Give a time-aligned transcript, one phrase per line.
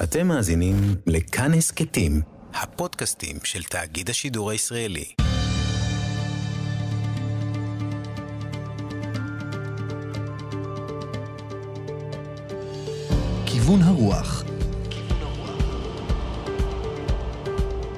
[0.00, 0.74] אתם מאזינים
[1.06, 2.20] לכאן הסכתים,
[2.54, 5.04] הפודקאסטים של תאגיד השידור הישראלי.
[13.46, 14.44] כיוון הרוח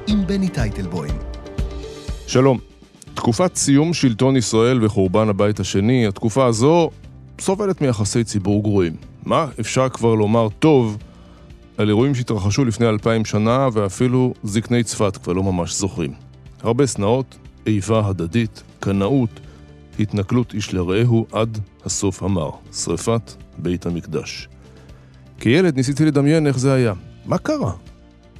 [0.06, 1.18] עם בני טייטלבוים
[2.26, 2.58] שלום.
[3.14, 6.90] תקופת סיום שלטון ישראל וחורבן הבית השני, התקופה הזו
[7.40, 8.96] סובלת מיחסי ציבור גרועים.
[9.22, 10.98] מה אפשר כבר לומר טוב
[11.78, 16.12] על אירועים שהתרחשו לפני אלפיים שנה ואפילו זקני צפת כבר לא ממש זוכרים.
[16.62, 19.40] הרבה שנאות, איבה הדדית, קנאות,
[19.98, 24.48] התנכלות איש לרעהו עד הסוף המר, שרפת בית המקדש.
[25.40, 26.92] כילד ניסיתי לדמיין איך זה היה.
[27.26, 27.72] מה קרה?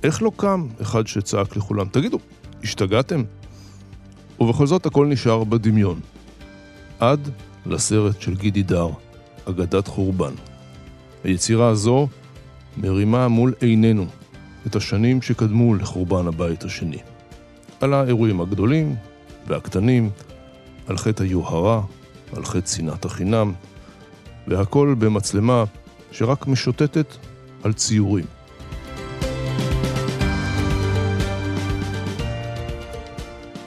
[0.03, 2.19] איך לא קם אחד שצעק לכולם, תגידו,
[2.63, 3.23] השתגעתם?
[4.41, 6.01] ובכל זאת הכל נשאר בדמיון.
[6.99, 7.31] עד
[7.67, 8.89] לסרט של גידי דר,
[9.49, 10.33] אגדת חורבן.
[11.25, 12.09] היצירה הזו
[12.77, 14.07] מרימה מול עינינו
[14.67, 16.99] את השנים שקדמו לחורבן הבית השני.
[17.81, 18.97] על האירועים הגדולים
[19.47, 20.11] והקטנים,
[20.87, 21.83] על חטא היוהרה,
[22.37, 23.53] על חטא שנאת החינם,
[24.49, 25.65] והכל במצלמה
[26.13, 27.07] שרק משוטטת
[27.63, 28.25] על ציורים.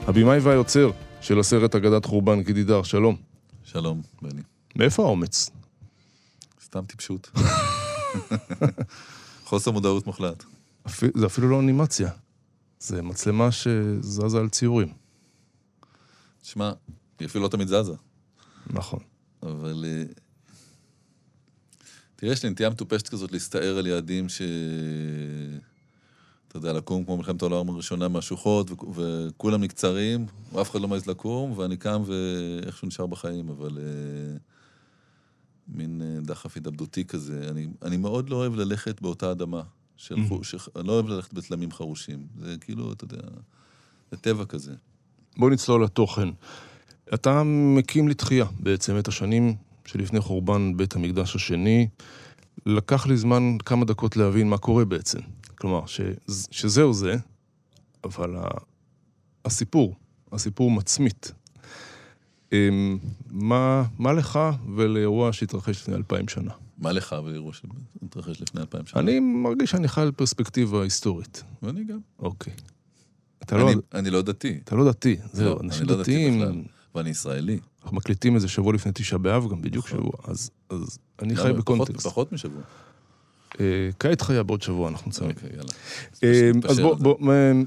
[0.06, 3.16] הבמאי והיוצר של הסרט אגדת חורבן, גידי דר, שלום.
[3.64, 4.42] שלום, בני.
[4.76, 5.50] מאיפה האומץ?
[6.64, 7.30] סתם טיפשות.
[9.44, 10.44] חוסר מודעות מוחלט.
[11.14, 12.10] זה אפילו לא אנימציה.
[12.80, 14.92] זה מצלמה שזזה על ציורים.
[16.42, 16.72] תשמע,
[17.18, 17.94] היא אפילו לא תמיד זזה.
[18.70, 19.00] נכון.
[19.42, 19.84] אבל...
[19.88, 20.02] אה,
[22.16, 24.42] תראה, יש לי נטייה מטופשת כזאת להסתער על יעדים ש...
[26.48, 31.06] אתה יודע, לקום כמו מלחמת העולם הראשונה מהשוחות, ו- וכולם נקצרים, ואף אחד לא מעז
[31.06, 34.38] לקום, ואני קם ואיכשהו נשאר בחיים, אבל uh,
[35.68, 37.48] מין uh, דחף התאבדותי כזה.
[37.50, 39.62] אני, אני מאוד לא אוהב ללכת באותה אדמה.
[39.98, 40.28] של Mhm.
[40.28, 42.26] חוש, אני לא אוהב ללכת בתלמים חרושים.
[42.40, 43.22] זה כאילו, אתה יודע,
[44.10, 44.74] זה טבע כזה.
[45.36, 46.28] בוא נצלול לתוכן.
[47.14, 51.88] אתה מקים לתחייה בעצם את השנים שלפני חורבן בית המקדש השני.
[52.66, 55.18] לקח לי זמן כמה דקות להבין מה קורה בעצם.
[55.54, 56.00] כלומר, ש...
[56.50, 57.14] שזהו זה,
[58.04, 58.48] אבל ה...
[59.44, 59.94] הסיפור,
[60.32, 61.32] הסיפור מצמית.
[62.52, 62.98] אמ,
[63.30, 64.38] מה, מה לך
[64.76, 66.50] ולאירוע שהתרחש לפני אלפיים שנה?
[66.78, 69.00] מה לך ולאירוע שהתרחש לפני אלפיים שנה?
[69.00, 71.42] אני מרגיש שאני חי על פרספקטיבה היסטורית.
[71.62, 71.98] ואני גם.
[72.18, 72.52] אוקיי.
[73.42, 74.58] אתה לא, אני, אני לא דתי.
[74.64, 76.62] אתה לא דתי, זהו, לא, אנשים לא דתי דתיים, בכלל.
[76.94, 77.58] ואני ישראלי.
[77.82, 79.98] אנחנו מקליטים את זה שבוע לפני תשעה באב, גם בדיוק נכון.
[79.98, 81.52] שבוע, אז, אז אני חי?
[81.52, 82.06] בקונטקסט.
[82.06, 82.62] פחות, משבוע.
[83.60, 83.64] אה,
[83.98, 85.30] כעת חיה בעוד שבוע, אנחנו נציין.
[85.30, 85.72] אוקיי, יאללה.
[86.24, 87.16] אה, אז בוא,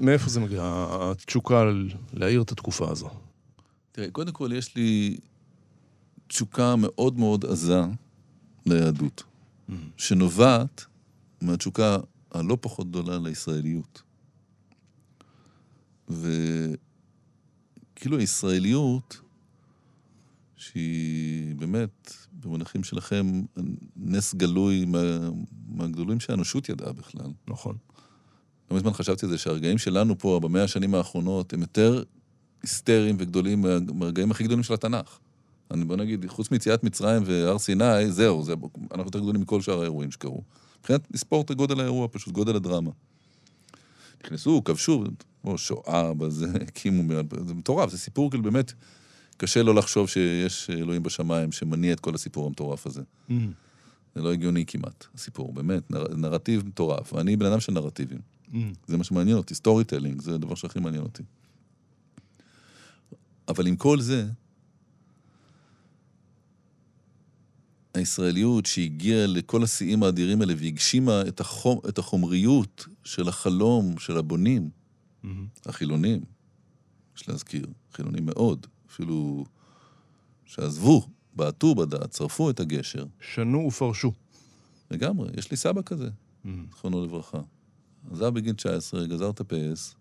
[0.01, 0.61] מאיפה זה מגיע,
[1.01, 3.09] התשוקה ל- להאיר את התקופה הזו?
[3.91, 5.17] תראה, קודם כל יש לי
[6.27, 7.81] תשוקה מאוד מאוד עזה
[8.65, 9.23] ליהדות,
[9.97, 10.85] שנובעת
[11.41, 11.97] מהתשוקה
[12.31, 14.01] הלא פחות גדולה לישראליות.
[16.09, 16.77] וכאילו
[18.19, 19.21] הישראליות,
[20.55, 23.41] שהיא באמת, במונחים שלכם,
[23.95, 24.99] נס גלוי מה,
[25.67, 27.31] מהגדולים שהאנושות ידעה בכלל.
[27.47, 27.77] נכון.
[28.71, 32.03] לא מזמן חשבתי על זה, שהרגעים שלנו פה, במאה השנים האחרונות, הם יותר
[32.63, 35.19] היסטריים וגדולים מה- מהרגעים הכי גדולים של התנ"ך.
[35.71, 38.53] אני בוא נגיד, חוץ מיציאת מצרים והר סיני, זהו, זה,
[38.91, 40.41] אנחנו יותר גדולים מכל שאר האירועים שקרו.
[40.79, 42.91] מבחינת לספור את גודל האירוע, פשוט גודל הדרמה.
[44.25, 45.03] נכנסו, כבשו,
[45.41, 47.13] כמו שואה, בזה, הקימו,
[47.47, 48.73] זה מטורף, זה סיפור כאילו באמת,
[49.37, 53.01] קשה לא לחשוב שיש אלוהים בשמיים שמניע את כל הסיפור המטורף הזה.
[54.15, 57.13] זה לא הגיוני כמעט, הסיפור, באמת, נר, נרטיב מטורף.
[57.13, 58.19] ואני בן אדם של נרטיבים.
[58.87, 61.23] זה מה שמעניין אותי, storytelling, זה הדבר שהכי מעניין אותי.
[63.47, 64.27] אבל עם כל זה,
[67.93, 74.69] הישראליות שהגיעה לכל השיאים האדירים האלה והגשימה את, החום, את החומריות של החלום של הבונים,
[75.65, 76.21] החילונים,
[77.17, 79.45] יש להזכיר, חילונים מאוד, אפילו
[80.45, 84.11] שעזבו, בעטו בדעת, שרפו את הגשר, שנו ופרשו.
[84.91, 86.09] לגמרי, יש לי סבא כזה,
[86.71, 87.41] זכרונו לברכה.
[88.11, 89.95] עזב בגיל 19, גזר את הפס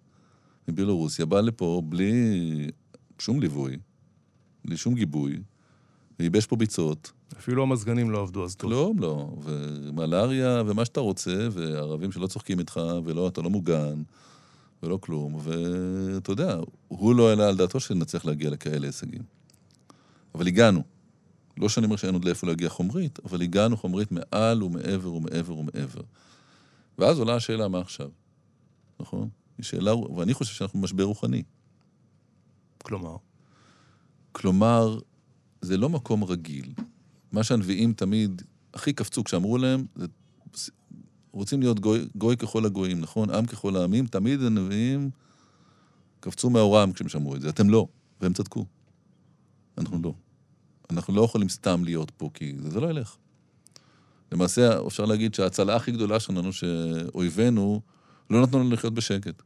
[0.69, 2.12] מבלורוסיה, בא לפה בלי
[3.20, 3.76] שום ליווי,
[4.64, 5.43] בלי שום גיבוי,
[6.19, 7.12] וייבש פה ביצות.
[7.38, 8.70] אפילו המזגנים לא עבדו אז טוב.
[8.70, 14.02] כלום לא, ומלאריה ומה שאתה רוצה, וערבים שלא צוחקים איתך, ולא, אתה לא מוגן,
[14.82, 16.56] ולא כלום, ואתה יודע,
[16.88, 19.22] הוא לא העלה על דעתו שנצליח להגיע לכאלה הישגים.
[20.34, 20.82] אבל הגענו.
[21.56, 26.02] לא שאני אומר שאין עוד לאיפה להגיע חומרית, אבל הגענו חומרית מעל ומעבר ומעבר ומעבר.
[26.99, 28.08] ואז עולה השאלה, מה עכשיו?
[29.00, 29.28] נכון?
[29.58, 31.43] היא שאלה, ואני חושב שאנחנו במשבר רוחני.
[32.82, 33.17] כלומר,
[34.32, 34.99] כלומר,
[35.61, 36.73] זה לא מקום רגיל.
[37.32, 38.43] מה שהנביאים תמיד
[38.75, 40.06] הכי קפצו כשאמרו להם, זה
[41.32, 43.31] רוצים להיות גוי, גוי ככל הגויים, נכון?
[43.31, 45.11] עם ככל העמים, תמיד הנביאים
[46.21, 47.49] קפצו מהאורם כשהם שמעו את זה.
[47.49, 47.87] אתם לא,
[48.21, 48.67] והם צדקו.
[49.79, 50.15] אנחנו לא.
[50.91, 53.17] אנחנו לא יכולים סתם להיות פה, כי זה, זה לא ילך.
[54.32, 57.81] למעשה, אפשר להגיד שההצלה הכי גדולה שלנו, שאויבינו
[58.31, 59.43] לא נתנו לנו לחיות בשקט.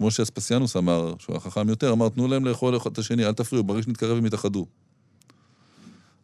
[0.00, 3.64] כמו שאספסיאנוס אמר, שהוא החכם יותר, אמר, תנו להם לאכול אחד את השני, אל תפריעו,
[3.64, 4.66] ברגע שנתקרב הם יתאחדו.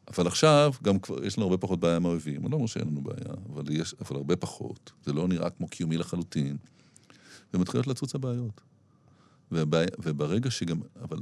[0.08, 2.42] אבל עכשיו, גם כבר, יש לנו הרבה פחות בעיה עם האויבים.
[2.42, 4.92] אני לא אומר שאין לנו בעיה, אבל יש, אבל הרבה פחות.
[5.04, 6.56] זה לא נראה כמו קיומי לחלוטין.
[7.54, 8.60] ומתחילות לצוץ הבעיות.
[9.52, 11.18] ובעיה, וברגע שגם, אבל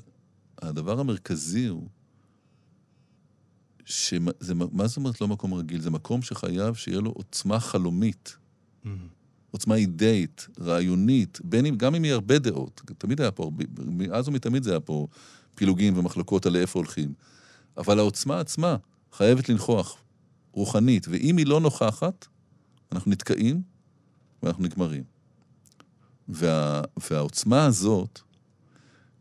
[0.63, 1.89] הדבר המרכזי הוא,
[3.85, 5.81] שזה, מה זאת אומרת לא מקום רגיל?
[5.81, 8.37] זה מקום שחייב שיהיה לו עוצמה חלומית.
[9.55, 12.83] עוצמה אידאית, רעיונית, בין אם, גם אם היא הרבה דעות.
[12.99, 13.51] תמיד היה פה,
[13.87, 15.07] מאז ומתמיד זה היה פה
[15.55, 17.13] פילוגים ומחלוקות על לאיפה הולכים.
[17.77, 18.77] אבל העוצמה עצמה
[19.13, 19.97] חייבת לנכוח,
[20.53, 22.27] רוחנית, ואם היא לא נוכחת,
[22.93, 23.63] אנחנו נתקעים
[24.43, 25.05] ואנחנו נגמרים.
[26.29, 28.21] וה, והעוצמה הזאת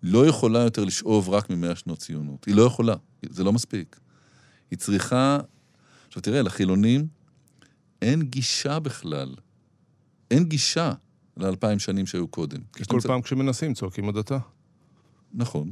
[0.04, 2.46] לא יכולה יותר לשאוב רק ממאה שנות ציונות.
[2.46, 2.96] היא לא יכולה,
[3.30, 4.00] זה לא מספיק.
[4.72, 5.40] היא צריכה...
[6.08, 7.08] עכשיו תראה, לחילונים
[8.02, 9.36] אין גישה בכלל.
[10.32, 10.94] אין גישה
[11.38, 12.60] לאלפיים שנים שהיו קודם.
[12.74, 14.38] כי כל פעם כשמנסים צועקים הדתה.
[15.34, 15.72] נכון.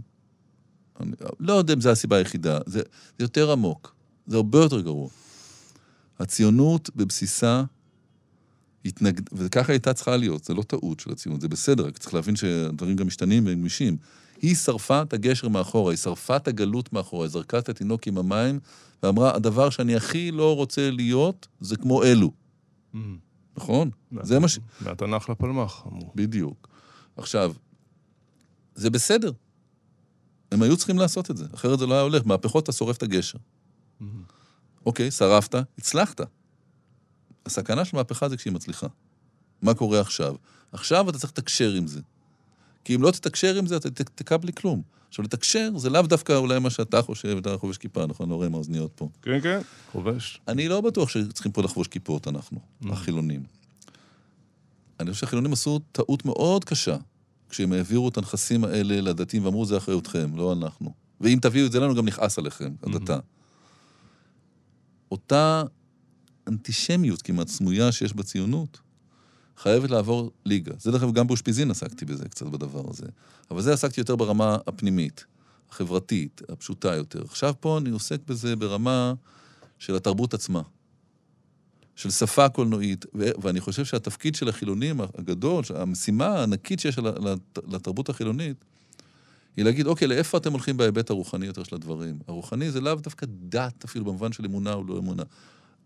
[1.00, 2.82] אני לא יודע אם זו הסיבה היחידה, זה,
[3.20, 3.96] זה יותר עמוק,
[4.28, 5.10] זה הרבה יותר גרוע.
[6.20, 7.64] הציונות בבסיסה
[8.86, 9.22] התנגד...
[9.34, 12.96] וככה הייתה צריכה להיות, זה לא טעות של הציונות, זה בסדר, רק צריך להבין שהדברים
[12.96, 13.98] גם משתנים והם גמישים.
[14.42, 18.18] היא שרפה את הגשר מאחורה, היא שרפה את הגלות מאחורה, היא זרקה את התינוק עם
[18.18, 18.60] המים,
[19.04, 22.32] ואמרה, הדבר שאני הכי לא רוצה להיות, זה כמו אלו.
[22.94, 22.98] Mm.
[23.58, 23.90] נכון?
[24.22, 24.60] זה מה ש...
[24.82, 26.12] מהתנ"ך לפלמ"ח, אמרו.
[26.16, 26.68] בדיוק.
[27.18, 27.54] עכשיו,
[28.76, 29.32] זה בסדר.
[30.52, 32.26] הם היו צריכים לעשות את זה, אחרת זה לא היה הולך.
[32.26, 33.38] מהפכות אתה שורף את הגשר.
[33.38, 34.06] Mm-hmm.
[34.86, 36.22] אוקיי, שרפת, הצלחת.
[37.46, 38.88] הסכנה של מהפכה זה כשהיא מצליחה.
[39.62, 40.36] מה קורה עכשיו?
[40.72, 42.02] עכשיו אתה צריך לתקשר עם זה.
[42.84, 44.82] כי אם לא תתקשר עם זה, אתה תתקע בלי כלום.
[45.12, 48.30] עכשיו, לתקשר זה לאו דווקא אולי מה שאתה חושב, אתה חובש כיפה, נכון?
[48.30, 49.10] לא רואה עם האוזניות פה.
[49.22, 49.60] כן, כן,
[49.92, 50.42] חובש.
[50.48, 52.92] אני לא בטוח שצריכים פה לחבוש כיפות, אנחנו, mm.
[52.92, 53.44] החילונים.
[55.00, 56.98] אני חושב שהחילונים עשו טעות מאוד קשה,
[57.50, 60.94] כשהם העבירו את הנכסים האלה לדתיים ואמרו, זה אחריותכם, לא אנחנו.
[61.22, 63.20] ואם תביאו את זה לנו, גם נכעס עליכם, הדתה.
[65.12, 65.64] אותה
[66.48, 68.80] אנטישמיות כמעט סמויה שיש בציונות,
[69.62, 70.74] חייבת לעבור ליגה.
[70.80, 73.06] זה דרך אגב, גם באושפיזין עסקתי בזה קצת בדבר הזה.
[73.52, 75.26] אבל זה עסקתי יותר ברמה הפנימית,
[75.70, 77.22] החברתית, הפשוטה יותר.
[77.22, 79.14] עכשיו פה אני עוסק בזה ברמה
[79.80, 80.62] של התרבות עצמה.
[81.96, 87.00] של שפה קולנועית, ואני חושב שהתפקיד של החילונים הגדול, המשימה הענקית שיש
[87.68, 88.66] לתרבות החילונית,
[89.58, 92.20] היא להגיד, אוקיי, לאיפה אתם הולכים בהיבט הרוחני יותר של הדברים?
[92.28, 95.24] הרוחני זה לאו דווקא דת, אפילו במובן של אמונה או לא אמונה.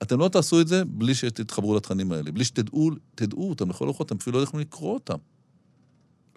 [0.03, 4.07] אתם לא תעשו את זה בלי שתתחברו לתכנים האלה, בלי שתדעו תדעו אותם לכל אוחות,
[4.07, 5.17] אתם אפילו לא יכולים לקרוא אותם.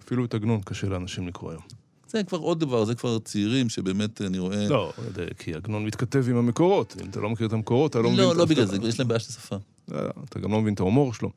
[0.00, 1.62] אפילו את עגנון קשה לאנשים לקרוא היום.
[2.08, 4.68] זה כבר עוד דבר, זה כבר צעירים שבאמת אני רואה...
[4.68, 4.92] לא,
[5.38, 6.96] כי עגנון מתכתב עם המקורות.
[7.02, 8.24] אם אתה לא מכיר את המקורות, אתה לא מבין...
[8.24, 9.56] לא, לא בגלל זה, יש להם בעיה של שפה.
[9.88, 11.30] לא, אתה גם לא מבין את ההומור שלו.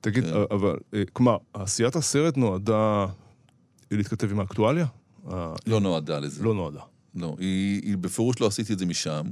[0.00, 0.30] תגיד, כן.
[0.50, 3.06] אבל, אה, כלומר, עשיית הסרט נועדה
[3.90, 4.86] להתכתב עם האקטואליה?
[5.66, 6.42] לא נועדה לזה.
[6.42, 6.80] לא נועדה.
[7.14, 9.26] לא, היא, היא בפירוש לא עשיתי את זה משם.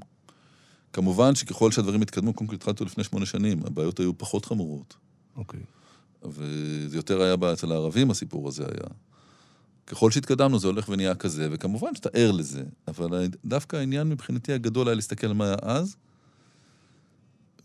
[0.96, 4.96] כמובן שככל שהדברים התקדמו, קודם כל התחלתי לפני שמונה שנים, הבעיות היו פחות חמורות.
[5.36, 5.60] אוקיי.
[6.24, 8.90] וזה יותר היה אצל הערבים, הסיפור הזה היה.
[9.86, 14.88] ככל שהתקדמנו זה הולך ונהיה כזה, וכמובן שאתה ער לזה, אבל דווקא העניין מבחינתי הגדול
[14.88, 15.96] היה להסתכל על מה היה אז,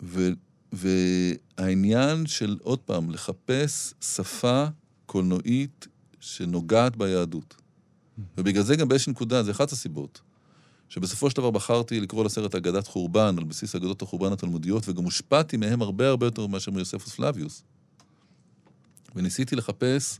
[0.04, 0.30] ו,
[0.74, 4.66] והעניין של, עוד פעם, לחפש שפה
[5.06, 5.88] קולנועית
[6.20, 7.56] שנוגעת ביהדות.
[8.38, 10.22] ובגלל זה גם באיזושהי נקודה, זה אחת הסיבות,
[10.92, 15.58] שבסופו של דבר בחרתי לקרוא לסרט אגדת חורבן, על בסיס אגדות החורבן התלמודיות, וגם הושפעתי
[15.58, 17.64] מהם הרבה הרבה יותר מאשר מיוספוס פלביוס.
[19.16, 20.20] וניסיתי לחפש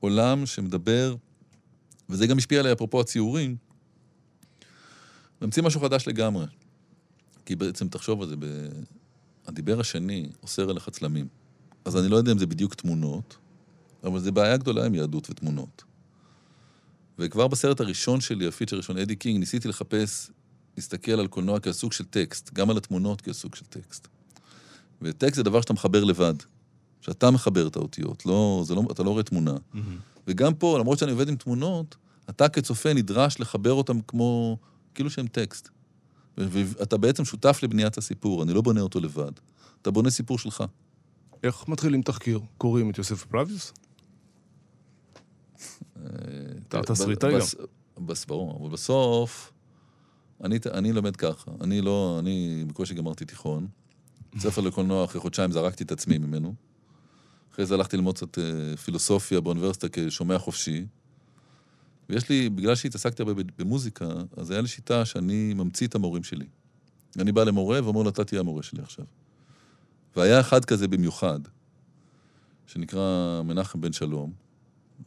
[0.00, 1.16] עולם שמדבר,
[2.08, 3.56] וזה גם השפיע עליי אפרופו הציורים,
[5.42, 6.46] ממציא משהו חדש לגמרי.
[7.46, 8.44] כי בעצם, תחשוב על זה, ב...
[9.46, 11.28] הדיבר השני אוסר עליך צלמים.
[11.84, 13.36] אז אני לא יודע אם זה בדיוק תמונות,
[14.04, 15.84] אבל זה בעיה גדולה עם יהדות ותמונות.
[17.18, 20.30] וכבר בסרט הראשון שלי, ה feature הראשון, אדי קינג, ניסיתי לחפש,
[20.76, 24.08] להסתכל על קולנוע כסוג של טקסט, גם על התמונות כסוג של טקסט.
[25.02, 26.34] וטקסט זה דבר שאתה מחבר לבד.
[27.00, 29.54] שאתה מחבר את האותיות, לא, לא, אתה לא רואה תמונה.
[29.54, 29.78] Mm-hmm.
[30.26, 31.96] וגם פה, למרות שאני עובד עם תמונות,
[32.30, 34.58] אתה כצופה נדרש לחבר אותם כמו,
[34.94, 35.68] כאילו שהם טקסט.
[36.38, 39.32] ואתה בעצם שותף לבניית הסיפור, אני לא בונה אותו לבד.
[39.82, 40.64] אתה בונה סיפור שלך.
[41.42, 42.40] איך מתחילים תחקיר?
[42.58, 43.72] קוראים את יוסף פלביוס?
[46.68, 48.06] אתה תסריטאי גם.
[48.28, 49.52] ברור, אבל בסוף,
[50.44, 51.50] אני, אני לומד ככה.
[51.60, 53.66] אני לא, אני בקושי גמרתי תיכון.
[54.38, 56.54] ספר לקולנוע, אחרי חודשיים זרקתי את עצמי ממנו.
[57.52, 60.86] אחרי זה הלכתי ללמוד קצת אה, פילוסופיה באוניברסיטה כשומע חופשי.
[62.08, 66.46] ויש לי, בגלל שהתעסקתי הרבה במוזיקה, אז היה לי שיטה שאני ממציא את המורים שלי.
[67.18, 69.04] אני בא למורה ואומר לו, אתה תהיה המורה שלי עכשיו.
[70.16, 71.40] והיה אחד כזה במיוחד,
[72.66, 74.32] שנקרא מנחם בן שלום,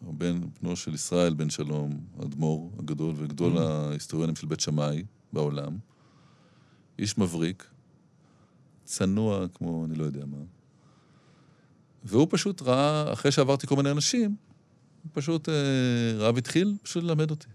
[0.01, 5.03] בן, בנו של ישראל בן שלום, האדמו"ר הגדול וגדול ההיסטוריונים של בית שמאי
[5.34, 5.77] בעולם.
[7.00, 7.67] איש מבריק,
[8.84, 10.38] צנוע כמו אני לא יודע מה.
[12.03, 14.36] והוא פשוט ראה, אחרי שעברתי כל מיני אנשים,
[15.03, 15.53] הוא פשוט אה,
[16.17, 17.48] ראה והתחיל פשוט ללמד אותי.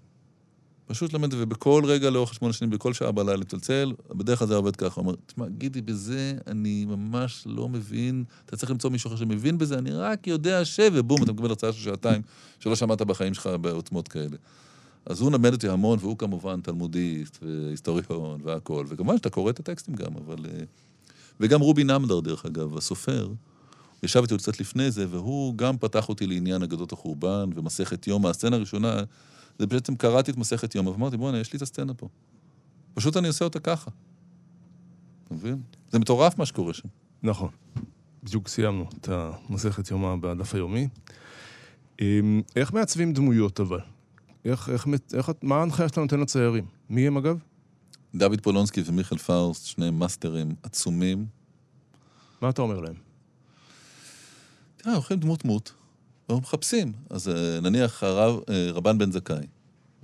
[0.87, 4.77] פשוט ללמד, ובכל רגע לאורך שמונה שנים, בכל שעה בלילה לצלצל, בדרך כלל זה עובד
[4.77, 5.01] ככה.
[5.01, 9.59] הוא אומר, תשמע, גידי, בזה אני ממש לא מבין, אתה צריך למצוא מישהו אחר שמבין
[9.59, 10.81] בזה, אני רק יודע ש...
[10.93, 12.23] ובום, אתה מקבל הרצאה של שעתיים
[12.61, 14.37] שלא שמעת בחיים שלך בעוצמות כאלה.
[15.07, 19.95] אז הוא למד אותי המון, והוא כמובן תלמודיסט והיסטוריון והכול, וכמובן שאתה קורא את הטקסטים
[19.95, 20.37] גם, אבל...
[20.47, 20.65] אה,
[21.41, 23.29] וגם רובי נמדר, דרך אגב, הסופר,
[24.03, 28.27] ישב איתי קצת לפני זה, והוא גם פתח אותי לעניין אגדות החורבן ומסכת יום.
[28.27, 29.03] הסצנה הראשונה,
[29.59, 32.09] זה בעצם קראתי את מסכת יום, ואמרתי, בוא'נה, יש לי את הסצנה פה.
[32.95, 33.91] פשוט אני עושה אותה ככה.
[35.25, 35.63] אתה מבין?
[35.91, 36.89] זה מטורף מה שקורה שם.
[37.23, 37.49] נכון.
[38.23, 40.89] בדיוק סיימנו את המסכת יומא בדף היומי.
[42.01, 43.81] אמ, איך מעצבים דמויות אבל?
[44.45, 46.65] איך, איך, איך, מה ההנחיה שאתה נותן לציירים?
[46.91, 47.39] מי הם אגב?
[48.15, 51.27] דוד פולונסקי ומיכאל פאוסט, שניהם מאסטרים עצומים.
[52.41, 52.95] מה אתה אומר להם?
[54.77, 55.45] תראה, הולכים דמות
[56.33, 56.93] דמות, ומחפשים.
[57.11, 59.47] אז אה, נניח הרב, אה, רבן בן זכאי.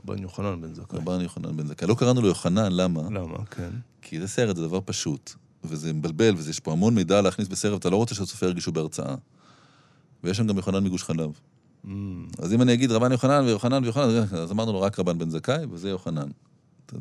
[0.04, 0.98] רבן יוחנן בן זכאי.
[0.98, 1.88] רבן יוחנן בן זכאי.
[1.88, 3.02] לא קראנו לו יוחנן, למה?
[3.02, 3.44] למה?
[3.50, 3.70] כן.
[4.02, 5.32] כי זה סרט, זה דבר פשוט,
[5.64, 9.14] וזה מבלבל, ויש פה המון מידע להכניס בסרט, אתה לא רוצה שהצופים ירגישו בהרצאה.
[10.24, 11.30] ויש שם גם יוחנן מגוש חלב.
[11.84, 11.88] Mm.
[12.38, 15.64] אז אם אני אגיד רבן יוחנן ויוחנן ויוחנן, אז אמרנו לו רק רבן בן זכאי,
[15.70, 16.28] וזה יוחנן.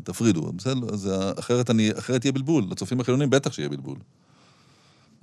[0.04, 2.66] תפרידו, בסדר, אז אחרת, אני, אחרת יהיה בלבול.
[2.72, 3.98] לצופים החילונים בטח שיהיה בלבול.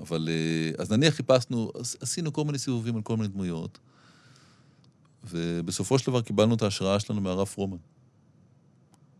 [0.00, 1.70] אבל אה, אז נניח חיפשנו,
[2.00, 3.78] עשינו כל מיני סיבובים על כל מיני דמויות,
[5.30, 7.76] ובסופו של דבר קיבלנו את ההשראה שלנו מהרב פרומן.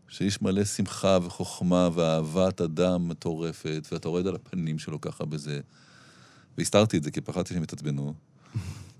[0.07, 5.59] שאיש מלא שמחה וחוכמה ואהבת אדם מטורפת, ואתה רואה את על הפנים שלו ככה בזה.
[6.57, 8.13] והסתרתי את זה, כי פחדתי שהם יתעצבנו.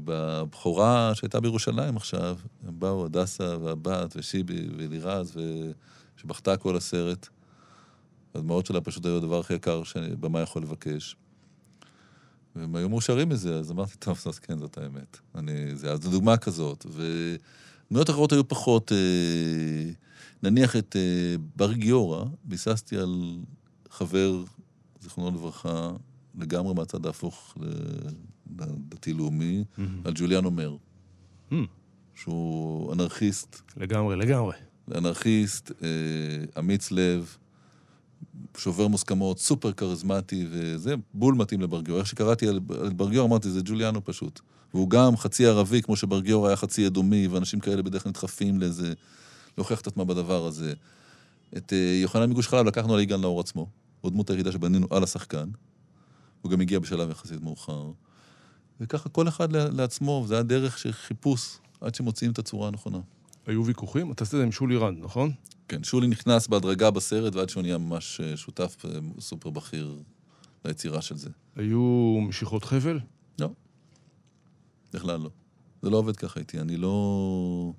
[0.00, 5.36] ובבכורה שהייתה בירושלים עכשיו, הם באו הדסה והבת ושיבי ולירז,
[6.16, 7.28] שבכתה כל הסרט.
[8.34, 11.16] הדמעות שלה פשוט היו הדבר הכי יקר שבמה יכול לבקש.
[12.56, 15.18] והם היו מאושרים מזה, אז אמרתי, טוב, אז כן, זאת האמת.
[15.34, 16.86] אני, זה, אז זו דוגמה כזאת.
[16.88, 19.90] ודמויות אחרות היו פחות, אה,
[20.42, 23.38] נניח את אה, בר גיורא, ביססתי על
[23.90, 24.44] חבר,
[25.00, 25.90] זיכרונו לברכה,
[26.38, 27.56] לגמרי מהצד ההפוך
[28.58, 29.80] לדתי-לאומי, mm-hmm.
[30.04, 31.54] על ג'וליאן אומר, mm-hmm.
[32.14, 33.60] שהוא אנרכיסט.
[33.76, 34.56] לגמרי, לגמרי.
[34.94, 35.88] אנרכיסט, אה,
[36.58, 37.36] אמיץ לב,
[38.56, 41.98] שובר מוסכמות, סופר כריזמטי, וזה בול מתאים לברגיור.
[41.98, 44.40] איך שקראתי על, על ברגיור, אמרתי, זה ג'וליאנו פשוט.
[44.74, 48.92] והוא גם חצי ערבי, כמו שברגיור היה חצי אדומי, ואנשים כאלה בדרך כלל נדחפים לאיזה...
[49.58, 50.72] להוכיח את עצמם בדבר הזה.
[51.56, 53.66] את uh, יוחנן מגוש חלב לקחנו על יגאל נאור עצמו,
[54.00, 55.48] הוא דמות היחידה שבנינו על השחקן.
[56.42, 57.90] הוא גם הגיע בשלב יחסית מאוחר.
[58.80, 62.98] וככה כל אחד לעצמו, וזה היה דרך של חיפוש עד שמוצאים את הצורה הנכונה.
[63.46, 64.12] היו ויכוחים?
[64.12, 65.32] אתה עשית את זה עם שולי רנד, נכון?
[65.72, 69.96] כן, שולי נכנס בהדרגה בסרט, ועד שהוא נהיה ממש אה, שותף אה, סופר בכיר
[70.64, 71.30] ליצירה של זה.
[71.56, 73.00] היו משיכות חבל?
[73.40, 73.48] לא.
[74.94, 75.30] בכלל לא.
[75.82, 77.72] זה לא עובד ככה איתי, אני לא...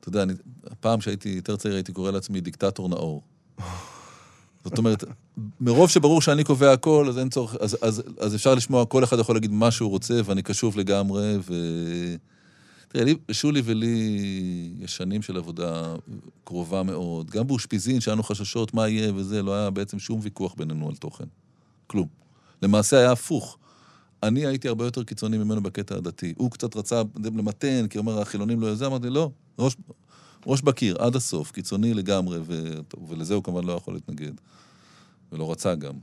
[0.00, 0.32] אתה יודע, אני...
[0.66, 3.22] הפעם שהייתי יותר צעיר הייתי קורא לעצמי דיקטטור נאור.
[4.64, 5.04] זאת אומרת,
[5.60, 9.18] מרוב שברור שאני קובע הכל, אז אין צורך, אז, אז, אז אפשר לשמוע, כל אחד
[9.18, 11.54] יכול להגיד מה שהוא רוצה, ואני קשוב לגמרי, ו...
[12.92, 14.20] תראה, לי, שולי ולי
[14.78, 15.94] יש שנים של עבודה
[16.44, 17.30] קרובה מאוד.
[17.30, 20.96] גם באושפיזין, שהיה לנו חששות מה יהיה וזה, לא היה בעצם שום ויכוח בינינו על
[20.96, 21.24] תוכן.
[21.86, 22.08] כלום.
[22.62, 23.58] למעשה היה הפוך.
[24.22, 26.34] אני הייתי הרבה יותר קיצוני ממנו בקטע הדתי.
[26.36, 29.76] הוא קצת רצה למתן, כי הוא אומר, החילונים לא יזה, אמרתי, לא, ראש,
[30.46, 32.74] ראש בקיר, עד הסוף, קיצוני לגמרי, ו...
[33.08, 34.32] ולזה הוא כמובן לא יכול להתנגד.
[35.32, 35.94] ולא רצה גם.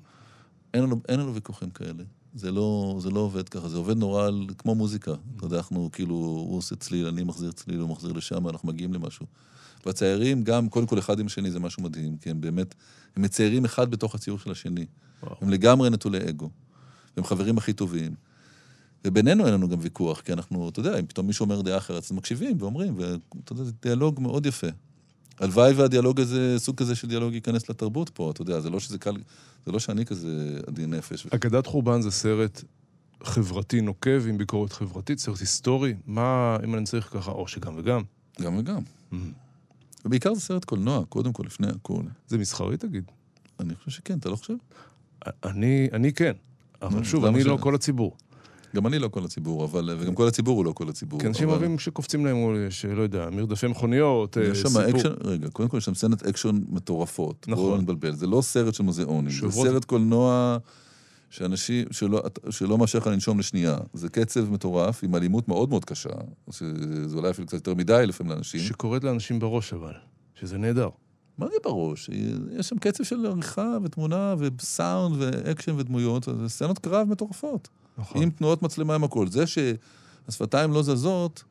[0.74, 2.04] אין לנו, אין לנו ויכוחים כאלה.
[2.34, 5.14] זה לא, זה לא עובד ככה, זה עובד נורא על, כמו מוזיקה.
[5.36, 8.94] אתה יודע, אנחנו כאילו, הוא עושה צליל, אני מחזיר צליל, הוא מחזיר לשם, אנחנו מגיעים
[8.94, 9.26] למשהו.
[9.86, 12.76] והציירים גם, קודם כל אחד עם השני זה משהו מדהים, כי הם באמת,
[13.16, 14.86] הם מציירים אחד בתוך הציור של השני.
[15.24, 15.36] וואו.
[15.42, 16.50] הם לגמרי נטולי אגו.
[17.18, 18.16] הם חברים הכי טובים.
[19.06, 22.04] ובינינו אין לנו גם ויכוח, כי אנחנו, אתה יודע, אם פתאום מישהו אומר דעה אחרת,
[22.04, 24.68] אז מקשיבים ואומרים, ואתה יודע, זה דיאלוג מאוד יפה.
[25.40, 28.98] הלוואי והדיאלוג הזה, סוג כזה של דיאלוג ייכנס לתרבות פה, אתה יודע, זה לא שזה
[28.98, 29.16] קל,
[29.66, 31.28] זה לא שאני כזה עדין נפש.
[31.30, 32.64] אגדת חורבן זה סרט
[33.24, 38.02] חברתי נוקב עם ביקורת חברתית, סרט היסטורי, מה, אם אני צריך ככה, או שגם וגם.
[38.42, 38.78] גם וגם.
[38.78, 39.16] Mm-hmm.
[40.06, 42.06] ובעיקר זה סרט קולנוע, קודם כל, לפני הכול.
[42.28, 43.04] זה מסחרי, תגיד?
[43.60, 44.54] אני חושב שכן, אתה לא חושב?
[45.44, 46.34] אני, אני כן,
[46.82, 48.18] אבל שוב, אני ש- לא כל הציבור.
[48.76, 49.96] גם אני לא כל הציבור, אבל...
[50.00, 51.20] וגם כל הציבור הוא לא כל הציבור.
[51.20, 52.38] כי אנשים אוהבים שקופצים להם,
[52.70, 54.90] שלא יודע, מרדפי מכוניות, אה, יש שם סיפור.
[54.90, 57.46] אקשן, רגע, קודם כל יש שם סצנת אקשן מטורפות.
[57.48, 57.64] נכון.
[57.64, 60.58] בואו לא נתבלבל, זה לא סרט של מוזיאונים, זה סרט קולנוע
[61.30, 63.78] שאנשים, שלא, שלא מאפשר לך לנשום לשנייה.
[63.94, 66.10] זה קצב מטורף, עם אלימות מאוד מאוד קשה,
[66.52, 68.62] שזה אולי אפילו קצת יותר מדי לפעמים לאנשים.
[68.62, 69.94] שקורית לאנשים בראש אבל,
[70.36, 70.90] שזה נהדר.
[71.38, 72.10] מה זה בראש?
[72.60, 77.70] יש שם קצב של עריכה ותמונה וסאונד ואקשן ודמויות, זה סצנות קרב מטורפות.
[77.98, 78.22] נכון.
[78.22, 79.28] עם תנועות מצלמה עם הכל.
[79.28, 81.44] זה שהשפתיים לא זזות,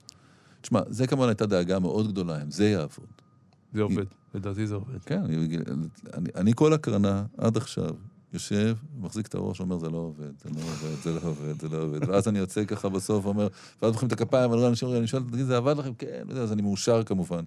[0.61, 3.07] תשמע, זה כמובן הייתה דאגה מאוד גדולה, אם זה יעבוד.
[3.73, 5.05] זה עובד, לדעתי זה עובד.
[5.05, 5.37] כן, אני,
[6.15, 7.91] אני, אני כל הקרנה, עד עכשיו,
[8.33, 11.69] יושב, מחזיק את הראש, אומר, זה לא עובד, זה לא עובד, זה לא עובד, זה
[11.69, 12.01] לא עובד.
[12.09, 13.49] ואז אני יוצא ככה בסוף, אומר,
[13.83, 15.95] ואז מוחאים את הכפיים, אני אנשים, אני שואל, תגיד, זה עבד לכם?
[15.95, 17.45] כן, אז אני מאושר כמובן.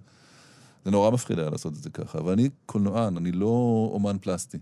[0.84, 4.58] זה נורא מפחיד היה לעשות את זה ככה, אבל אני קולנוען, אני לא אומן פלסטי.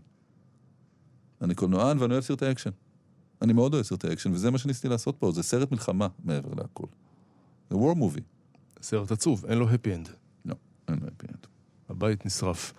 [1.42, 2.70] אני קולנוען ואני אוהב סרטי אקשן.
[3.42, 6.86] אני מאוד אוהב סרטי אקשן, וזה מה שניסיתי לעשות פה, זה סרט מלחמה מעבר להכל.
[7.70, 8.22] זה war movie.
[8.82, 10.08] סרט עצוב, אין לו happy end.
[10.44, 10.54] לא,
[10.88, 11.46] אין לו happy end.
[11.88, 12.72] הבית נשרף.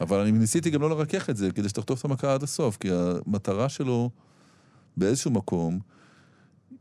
[0.00, 2.88] אבל אני ניסיתי גם לא לרכך את זה, כדי שתחטוף את המכה עד הסוף, כי
[2.92, 4.10] המטרה שלו
[4.96, 5.78] באיזשהו מקום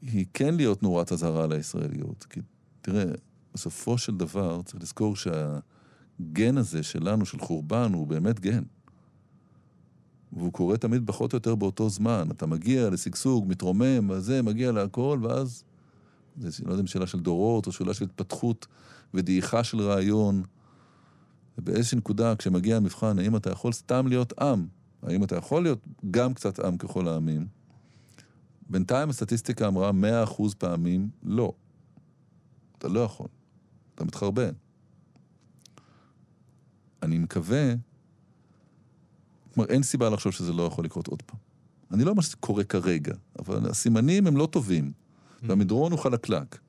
[0.01, 2.25] היא כן להיות נורת אזהרה לישראליות.
[2.29, 2.39] כי
[2.81, 3.03] תראה,
[3.53, 8.63] בסופו של דבר צריך לזכור שהגן הזה שלנו, של חורבן, הוא באמת גן.
[10.37, 12.27] והוא קורה תמיד פחות או יותר באותו זמן.
[12.31, 15.63] אתה מגיע לשגשוג, מתרומם, וזה, מגיע להכל, ואז,
[16.37, 18.67] זה לא יודע אם שאלה של דורות, או שאלה של התפתחות
[19.13, 20.43] ודעיכה של רעיון.
[21.57, 24.67] ובאיזושהי נקודה, כשמגיע המבחן, האם אתה יכול סתם להיות עם?
[25.03, 25.79] האם אתה יכול להיות
[26.11, 27.47] גם קצת עם ככל העמים?
[28.69, 29.91] בינתיים הסטטיסטיקה אמרה
[30.25, 31.53] 100% פעמים לא.
[32.77, 33.27] אתה לא יכול.
[33.95, 34.51] אתה מתחרבן.
[37.03, 37.73] אני מקווה,
[39.53, 41.39] כלומר, אין סיבה לחשוב שזה לא יכול לקרות עוד פעם.
[41.91, 44.91] אני לא אומר שזה קורה כרגע, אבל הסימנים הם לא טובים,
[45.43, 46.59] והמדרון הוא חלקלק.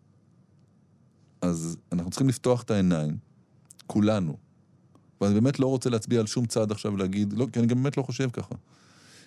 [1.42, 3.16] אז אנחנו צריכים לפתוח את העיניים,
[3.86, 4.36] כולנו.
[5.20, 7.96] ואני באמת לא רוצה להצביע על שום צד עכשיו ולהגיד, לא, כי אני גם באמת
[7.96, 8.54] לא חושב ככה.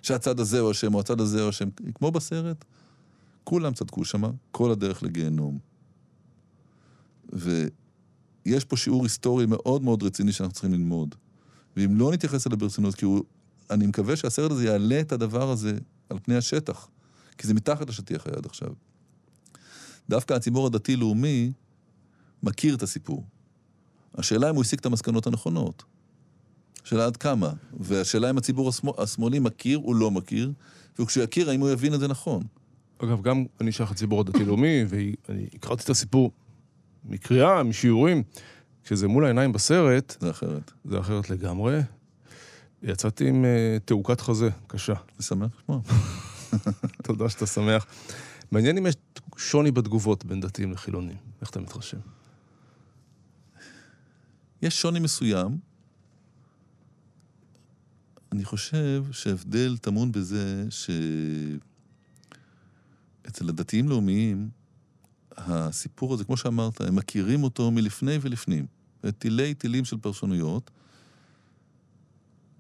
[0.02, 1.70] שהצד הזה הוא אשם, או הצד הזה הוא אשם.
[1.96, 2.66] כמו בסרט,
[3.44, 5.60] כולם צדקו שמה, כל הדרך לגיהנום.
[7.34, 11.16] ויש פה שיעור היסטורי מאוד מאוד רציני שאנחנו צריכים ללמוד.
[11.78, 13.24] ואם לא נתייחס אליו ברצינות, כי הוא...
[13.70, 15.78] אני מקווה שהסרט הזה יעלה את הדבר הזה
[16.10, 16.88] על פני השטח,
[17.38, 18.70] כי זה מתחת לשטיח היה עד עכשיו.
[20.10, 21.52] דווקא הציבור הדתי-לאומי
[22.44, 23.26] מכיר את הסיפור.
[24.16, 25.84] השאלה אם הוא הסיק את המסקנות הנכונות.
[26.84, 27.54] השאלה עד כמה.
[27.80, 30.52] והשאלה אם הציבור השמאל, השמאלי מכיר או לא מכיר,
[31.00, 32.44] וכשהוא יכיר, האם הוא יבין את זה נכון.
[33.00, 36.32] אגב, גם אני שייך לציבור הדתי-לאומי, ואני הכרתי את הסיפור
[37.06, 38.24] מקריאה, משיעורים.
[38.84, 40.72] כשזה מול העיניים בסרט, זה אחרת.
[40.86, 41.82] זה אחרת לגמרי.
[42.84, 44.94] יצאתי עם uh, תעוקת חזה קשה.
[44.94, 45.82] אני שמח לשמוע.
[47.04, 47.86] תודה שאתה שמח.
[48.52, 48.96] מעניין אם יש
[49.38, 51.18] שוני בתגובות בין דתיים לחילונים.
[51.42, 51.98] איך אתה מתרשם?
[54.62, 55.58] יש שוני מסוים.
[58.32, 60.66] אני חושב שההבדל טמון בזה
[63.26, 64.50] שאצל הדתיים לאומיים,
[65.38, 68.66] הסיפור הזה, כמו שאמרת, הם מכירים אותו מלפני ולפנים.
[69.18, 70.72] תילי תילים של פרשנויות,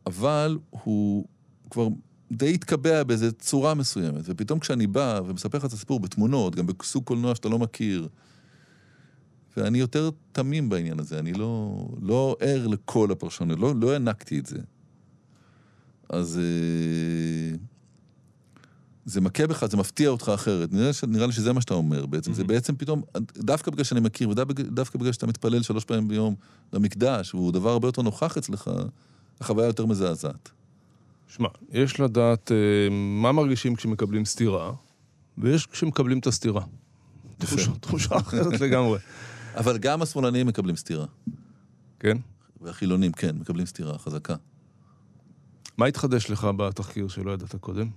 [0.07, 1.25] אבל הוא
[1.69, 1.87] כבר
[2.31, 4.21] די התקבע באיזו צורה מסוימת.
[4.25, 8.07] ופתאום כשאני בא ומספר לך את הסיפור בתמונות, גם בסוג קולנוע שאתה לא מכיר,
[9.57, 14.45] ואני יותר תמים בעניין הזה, אני לא, לא ער לכל הפרשנות, לא, לא הענקתי את
[14.45, 14.57] זה.
[16.09, 17.57] אז אה,
[19.05, 20.73] זה מכה בך, זה מפתיע אותך אחרת.
[20.73, 22.33] נראה, ש- נראה לי שזה מה שאתה אומר בעצם.
[22.33, 23.01] זה בעצם פתאום,
[23.37, 26.35] דווקא בגלל שאני מכיר, ודווקא בגלל שאתה מתפלל שלוש פעמים ביום
[26.73, 28.71] למקדש, והוא דבר הרבה יותר נוכח אצלך,
[29.41, 30.51] החוויה יותר מזעזעת.
[31.27, 34.73] שמע, יש לדעת uh, מה מרגישים כשמקבלים סטירה,
[35.37, 36.61] ויש כשמקבלים את הסטירה.
[37.37, 38.99] תחושה, תחושה אחרת לגמרי.
[39.59, 41.05] אבל גם השמאלנים מקבלים סטירה.
[41.99, 42.17] כן?
[42.61, 44.35] והחילונים, כן, מקבלים סטירה חזקה.
[45.77, 47.89] מה התחדש לך בתחקיר שלא ידעת קודם?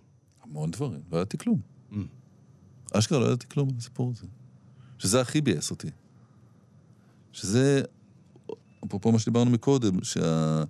[0.42, 1.61] המון דברים, לא ידעתי כלום.
[1.92, 1.96] Mm.
[2.92, 4.26] אשכרה לא ידעתי כלום על הסיפור הזה.
[4.98, 5.90] שזה הכי ביאס אותי.
[7.33, 7.83] שזה,
[8.87, 10.64] אפרופו מה שדיברנו מקודם, שה...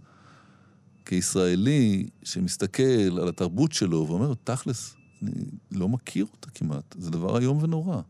[1.04, 5.32] כישראלי שמסתכל על התרבות שלו ואומר, תכלס, אני
[5.72, 8.00] לא מכיר אותה כמעט, זה דבר איום ונורא.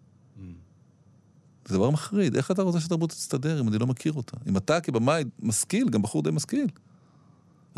[1.66, 4.36] זה דבר מחריד, איך אתה רוצה שהתרבות תסתדר אם אני לא מכיר אותה?
[4.48, 6.66] אם אתה כבמאי משכיל, גם בחור די משכיל,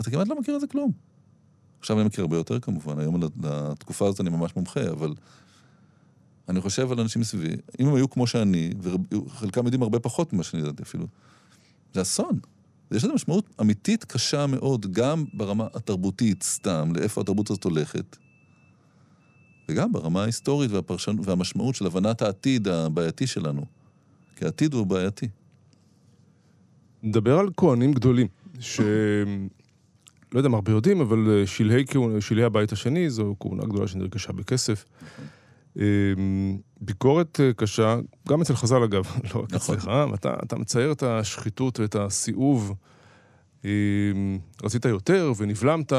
[0.00, 0.92] אתה כמעט לא מכיר את זה כלום.
[1.80, 5.14] עכשיו אני מכיר הרבה יותר כמובן, היום לתקופה הזאת אני ממש מומחה, אבל
[6.48, 10.42] אני חושב על אנשים מסביבי, אם הם היו כמו שאני, וחלקם יודעים הרבה פחות ממה
[10.42, 11.06] שאני ידעתי אפילו,
[11.94, 12.38] זה אסון.
[12.96, 18.16] יש לזה משמעות אמיתית קשה מאוד, גם ברמה התרבותית, סתם, לאיפה התרבות הזאת הולכת,
[19.68, 21.16] וגם ברמה ההיסטורית והפרשנ...
[21.24, 23.64] והמשמעות של הבנת העתיד הבעייתי שלנו.
[24.36, 25.28] כי העתיד הוא בעייתי.
[27.02, 28.26] נדבר על כהנים גדולים,
[28.60, 28.80] ש...
[30.32, 33.88] לא יודע אם הרבה יודעים, אבל אה, שלהי, כהונה- שלהי הבית השני זו כהונה גדולה
[33.88, 34.84] שנרכשה בכסף.
[35.78, 35.84] אה,
[36.80, 37.96] ביקורת אה, קשה,
[38.28, 39.04] גם אצל חז"ל אגב,
[39.34, 39.76] לא רק נכון.
[39.76, 39.90] אצלך?
[40.14, 42.74] אתה, אתה מצייר את השחיתות ואת הסיאוב.
[43.64, 43.70] אה,
[44.62, 45.92] רצית יותר ונבלמת,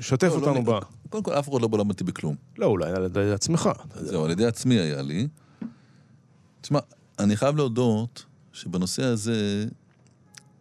[0.00, 0.84] שתף לא, לא, אותנו אני- ב...
[1.08, 2.36] קודם כל, אף אחד לא בלם אותי בכלום.
[2.58, 3.70] לא, אולי על ידי עצמך.
[3.94, 5.28] זהו, על ידי עצמי היה לי.
[6.60, 6.78] תשמע,
[7.18, 9.66] אני חייב להודות שבנושא הזה,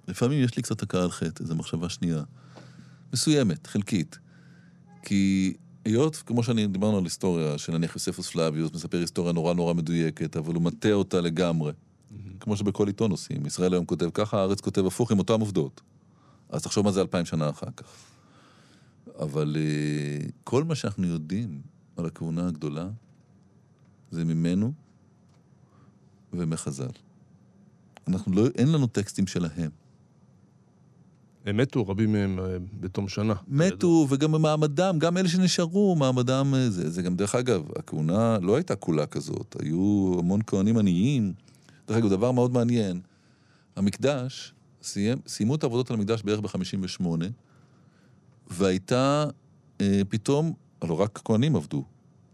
[0.08, 2.24] לפעמים יש לי קצת הכאה על חטא, איזו מחשבה שנייה.
[3.14, 4.20] מסוימת, חלקית.
[5.04, 5.54] כי
[5.86, 10.54] היות, כמו שאני דיברנו על היסטוריה, שנניח יוספוס פלאביוס מספר היסטוריה נורא נורא מדויקת, אבל
[10.54, 11.72] הוא מטה אותה לגמרי.
[12.40, 13.46] כמו שבכל עיתון עושים.
[13.46, 15.82] ישראל היום כותב ככה, הארץ כותב הפוך עם אותן עובדות.
[16.50, 17.88] אז תחשוב מה זה אלפיים שנה אחר כך.
[19.20, 21.62] אבל אה, כל מה שאנחנו יודעים
[21.98, 22.90] על הכהונה הגדולה,
[24.12, 24.74] זה ממנו
[26.34, 26.92] ומחז"ל.
[28.08, 29.81] אנחנו לא, אין לנו טקסטים שלהם.
[31.46, 33.34] הם מתו, רבים מהם אה, בתום שנה.
[33.48, 36.90] מתו, וגם במעמדם, גם אלה שנשארו, מעמדם אה, זה.
[36.90, 39.56] זה גם, דרך אגב, הכהונה לא הייתה כולה כזאת.
[39.60, 41.34] היו המון כהנים עניים.
[41.88, 43.02] דרך אגב, דבר מאוד מעניין,
[43.76, 47.06] המקדש, סיים, סיימו את העבודות על המקדש בערך ב-58,
[48.48, 49.26] והייתה
[49.82, 51.84] אה, פתאום, הלוא רק כהנים עבדו.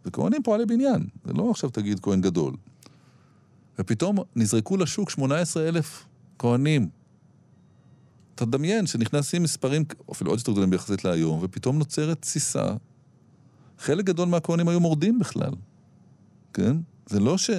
[0.06, 2.56] וכהנים פועלי בניין, זה לא עכשיו תגיד כהן גדול.
[3.80, 6.06] ופתאום נזרקו לשוק 18 אלף
[6.40, 6.97] כהנים.
[8.38, 12.66] אתה תדמיין שנכנסים מספרים אפילו עוד יותר גדולים ביחסית להיום, ופתאום נוצרת תסיסה.
[13.80, 15.52] חלק גדול מהכהנים היו מורדים בכלל,
[16.54, 16.78] כן?
[17.06, 17.50] זה לא ש...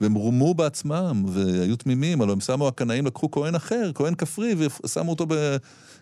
[0.00, 5.10] והם רומו בעצמם, והיו תמימים, הלוא הם שמו, הקנאים לקחו כהן אחר, כהן כפרי, ושמו
[5.10, 5.56] אותו ב...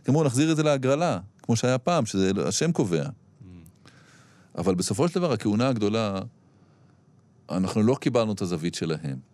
[0.04, 3.04] כמו נחזיר את זה להגרלה, כמו שהיה פעם, שזה השם קובע.
[4.58, 6.20] אבל בסופו של דבר, הכהונה הגדולה,
[7.50, 9.31] אנחנו לא קיבלנו את הזווית שלהם.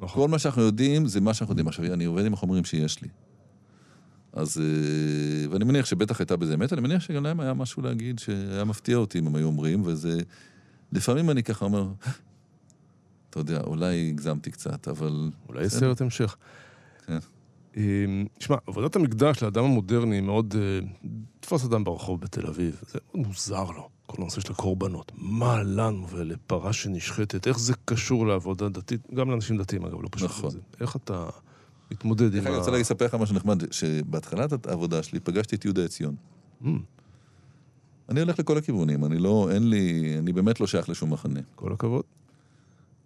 [0.00, 0.22] נכון.
[0.22, 1.68] כל מה שאנחנו יודעים זה מה שאנחנו יודעים.
[1.68, 3.08] עכשיו, אני עובד עם החומרים שיש לי.
[4.32, 8.18] אז, אה, ואני מניח שבטח הייתה בזה אמת, אני מניח שגם להם היה משהו להגיד
[8.18, 10.20] שהיה מפתיע אותי אם הם היו אומרים, וזה...
[10.92, 11.86] לפעמים אני ככה אומר,
[13.30, 15.30] אתה יודע, אולי הגזמתי קצת, אבל...
[15.48, 15.70] אולי.
[15.70, 16.36] סרט המשך.
[17.06, 17.18] כן.
[17.76, 17.82] אה,
[18.38, 20.54] תשמע, עבודת המקדש לאדם המודרני מאוד...
[20.58, 20.78] אה,
[21.40, 25.12] תפוס אדם ברחוב בתל אביב, זה מאוד מוזר לו, כל הנושא של הקורבנות.
[25.14, 29.00] מה לנו ולפרה שנשחטת, איך זה קשור לעבודה דתית?
[29.14, 30.30] גם לאנשים דתיים, אגב, לא פשוט.
[30.30, 30.50] נכון.
[30.50, 30.58] זה.
[30.80, 31.26] איך אתה
[31.90, 35.84] מתמודד עם אגב, אני רוצה לספר לך משהו נחמד, שבהתחלת העבודה שלי פגשתי את יהודה
[35.84, 36.14] עציון.
[36.62, 36.66] Mm,
[38.08, 41.40] אני הולך לכל הכיוונים, אני לא, אין לי, אני באמת לא שייך לשום מחנה.
[41.54, 42.04] כל הכבוד.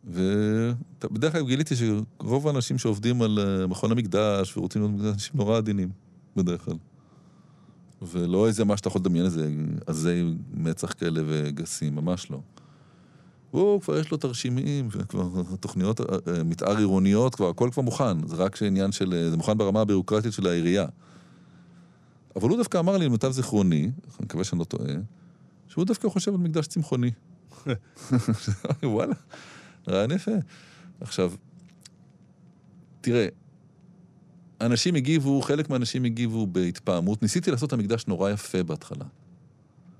[0.04, 5.88] ובדרך כלל גיליתי שרוב האנשים שעובדים על אה, מכון המקדש ורוצים להיות אנשים נורא עדינים,
[6.36, 6.76] בדרך כלל.
[8.02, 9.50] ולא איזה מה שאתה יכול לדמיין, איזה
[9.86, 12.40] עזי מצח כאלה וגסים, ממש לא.
[13.50, 18.36] הוא כבר יש לו תרשימים, וכבר תוכניות אה, מתאר עירוניות, כבר הכל כבר מוכן, זה
[18.36, 20.86] רק עניין של, אה, זה מוכן ברמה הבירוקרטית של העירייה.
[22.36, 24.92] אבל הוא דווקא אמר לי, למיטב זיכרוני, אני מקווה שאני לא טועה,
[25.68, 27.10] שהוא דווקא חושב על מקדש צמחוני.
[28.82, 29.14] וואלה,
[29.88, 30.30] רעיון יפה.
[31.00, 31.32] עכשיו,
[33.00, 33.26] תראה,
[34.60, 37.22] אנשים הגיבו, חלק מהאנשים הגיבו בהתפעמות.
[37.22, 39.04] ניסיתי לעשות את המקדש נורא יפה בהתחלה.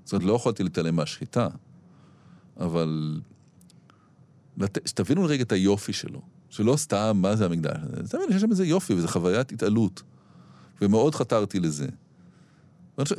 [0.03, 1.47] זאת אומרת, לא יכולתי להתעלם מהשחיטה,
[2.59, 3.19] אבל...
[4.57, 4.77] לת...
[4.87, 6.21] שתבינו רגע את היופי שלו.
[6.49, 7.77] שלא סתם, מה זה המקדש?
[8.09, 10.03] תבין שיש שם איזה יופי, וזו חוויית התעלות.
[10.81, 11.87] ומאוד חתרתי לזה.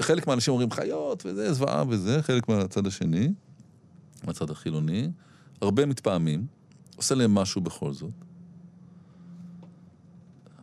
[0.01, 3.33] חלק מהאנשים אומרים חיות וזה, זוועה וזה, חלק מהצד השני,
[4.25, 5.11] מהצד החילוני.
[5.61, 6.47] הרבה מתפעמים,
[6.97, 8.11] עושה להם משהו בכל זאת.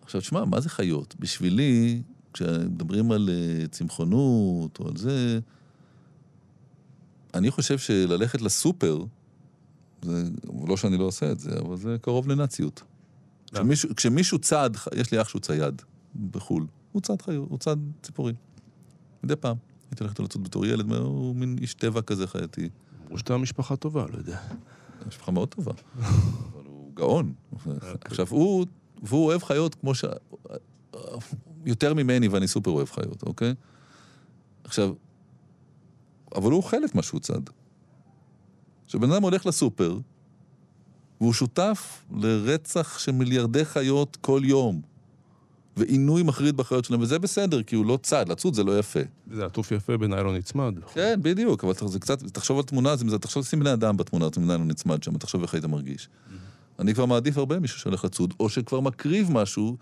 [0.09, 1.15] עכשיו, תשמע, מה זה חיות?
[1.19, 2.01] בשבילי,
[2.33, 5.39] כשמדברים על אה, צמחונות או על זה,
[7.33, 9.03] אני חושב שללכת לסופר,
[10.01, 10.23] זה,
[10.67, 12.83] לא שאני לא עושה את זה, אבל זה קרוב לנאציות.
[13.51, 15.81] כשמישהו, כשמישהו צד, יש לי אח שהוא צייד
[16.31, 18.35] בחו"ל, הוא צד חיות, הוא צד ציפורים.
[19.23, 19.57] מדי פעם.
[19.91, 22.69] הייתי הולך איתו לצוד בתור ילד, הוא מין איש טבע כזה חייתי.
[23.05, 24.39] אמרו שאתה משפחה טובה, לא יודע.
[25.07, 25.71] משפחה מאוד טובה.
[26.53, 27.33] אבל הוא גאון.
[28.05, 28.65] עכשיו, הוא,
[29.03, 30.05] והוא אוהב חיות כמו ש...
[31.65, 33.53] יותר ממני, ואני סופר אוהב חיות, אוקיי?
[34.63, 34.93] עכשיו,
[36.35, 37.41] אבל הוא חלק מה שהוא צד.
[38.87, 39.97] כשבן אדם הולך לסופר,
[41.21, 44.81] והוא שותף לרצח של מיליארדי חיות כל יום,
[45.77, 48.99] ועינוי מחריד בחיות שלהם, וזה בסדר, כי הוא לא צד, לצוד זה לא יפה.
[49.31, 50.73] זה עטוף יפה בניילון נצמד.
[50.93, 54.57] כן, בדיוק, אבל זה קצת, תחשוב על תמונה, זה, תחשוב, שים בני אדם בתמונה, תמונה
[54.57, 56.09] לא נצמד שם, תחשוב איך היית מרגיש.
[56.79, 59.77] אני כבר מעדיף הרבה מישהו שהולך לצוד, או שכבר מקריב משהו,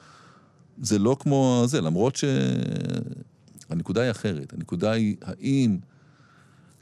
[0.81, 2.23] זה לא כמו זה, למרות ש...
[3.69, 4.53] הנקודה היא אחרת.
[4.53, 5.77] הנקודה היא, האם...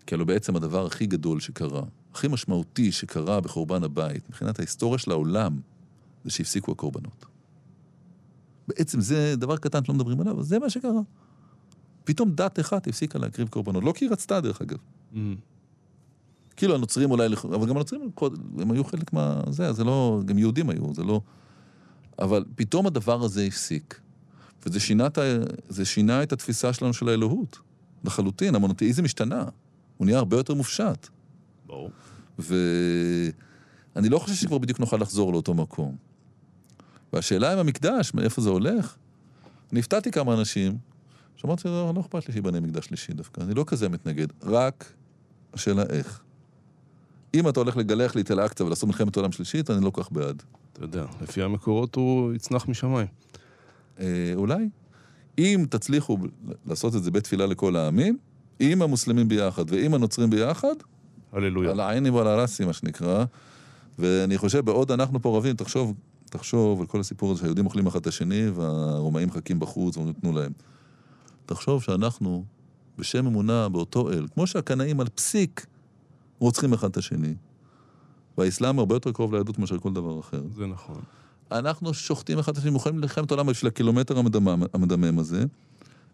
[0.07, 1.81] כי הלוא בעצם הדבר הכי גדול שקרה,
[2.13, 5.59] הכי משמעותי שקרה בחורבן הבית, מבחינת ההיסטוריה של העולם,
[6.23, 7.25] זה שהפסיקו הקורבנות.
[8.67, 11.01] בעצם זה דבר קטן שלא מדברים עליו, אבל זה מה שקרה.
[12.03, 13.83] פתאום דת אחת הפסיקה להקריב קורבנות.
[13.83, 14.77] לא כי היא רצתה, דרך אגב.
[16.55, 18.11] כאילו הנוצרים אולי, אבל גם הנוצרים,
[18.59, 19.41] הם היו חלק מה...
[19.49, 20.21] זה, זה לא...
[20.25, 21.21] גם יהודים היו, זה לא...
[22.19, 23.99] אבל פתאום הדבר הזה הפסיק.
[24.65, 25.21] וזה שינה, את ה-
[25.69, 27.59] זה שינה את התפיסה שלנו של האלוהות.
[28.03, 29.45] לחלוטין, המונותאיזם השתנה.
[29.97, 31.07] הוא נהיה הרבה יותר מופשט.
[31.65, 31.89] ברור.
[32.39, 35.95] ואני לא חושב שכבר בדיוק נוכל לחזור לאותו מקום.
[37.13, 38.95] והשאלה עם המקדש, מאיפה זה הולך?
[39.71, 40.77] אני הפתעתי כמה אנשים,
[41.35, 44.93] שאמרתי, לא, לא אכפת לי שיבנה מקדש שלישי דווקא, אני לא כזה מתנגד, רק
[45.53, 46.21] השאלה איך.
[47.35, 50.11] אם אתה הולך לגלח לי את אל-אקצא ולעשות מלחמת עולם שלישית, אני לא כל כך
[50.11, 50.43] בעד.
[50.73, 53.07] אתה יודע, לפי המקורות הוא יצנח משמיים.
[53.99, 54.69] אה, אולי.
[55.37, 56.17] אם תצליחו
[56.65, 58.17] לעשות את זה בתפילה לכל העמים,
[58.59, 60.75] עם המוסלמים ביחד ועם הנוצרים ביחד,
[61.33, 61.71] הללויה.
[61.71, 63.25] על העיני ועל הרסי, מה שנקרא.
[63.99, 65.93] ואני חושב, בעוד אנחנו פה רבים, תחשוב,
[66.29, 70.33] תחשוב על כל הסיפור הזה שהיהודים אוכלים אחד את השני והרומאים מחכים בחוץ ואומרים תנו
[70.33, 70.51] להם.
[71.45, 72.43] תחשוב שאנחנו,
[72.97, 75.65] בשם אמונה באותו אל, כמו שהקנאים על פסיק
[76.39, 77.33] רוצחים אחד את השני.
[78.37, 80.41] והאסלאם הרבה יותר קרוב ליהדות מאשר כל דבר אחר.
[80.55, 81.01] זה נכון.
[81.51, 85.45] אנחנו שוחטים אחד את השני, מוכנים למלחמת עולם בשביל הקילומטר המדמם, המדמם הזה,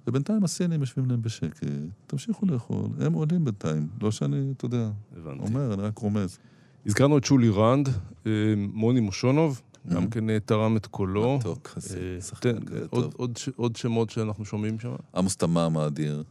[0.08, 1.64] ובינתיים הסינים יושבים להם בשקט,
[2.08, 5.40] תמשיכו לאכול, הם עולים בינתיים, לא שאני, אתה יודע, הבנתי.
[5.44, 6.38] אומר, אני רק רומז.
[6.86, 7.90] הזכרנו את שולי רנד,
[8.26, 11.38] אה, מוני מושונוב, גם כן אה, תרם את קולו.
[11.38, 13.54] מתוק, הזה, אה, שחקן תן, כזה עוד- טוב.
[13.56, 14.92] עוד שמות שאנחנו שומעים שם?
[15.16, 16.24] עמוס תמם האדיר,